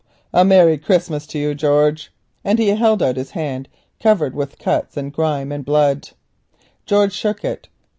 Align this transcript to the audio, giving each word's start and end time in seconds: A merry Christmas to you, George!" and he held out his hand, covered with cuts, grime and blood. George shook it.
A 0.33 0.43
merry 0.43 0.79
Christmas 0.79 1.27
to 1.27 1.37
you, 1.37 1.53
George!" 1.53 2.11
and 2.43 2.57
he 2.57 2.69
held 2.69 3.03
out 3.03 3.17
his 3.17 3.29
hand, 3.29 3.69
covered 3.99 4.33
with 4.33 4.57
cuts, 4.57 4.97
grime 5.11 5.51
and 5.51 5.63
blood. 5.63 6.09
George 6.87 7.13
shook 7.13 7.45
it. 7.45 7.67